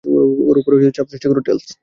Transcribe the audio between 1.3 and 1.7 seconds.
Tales!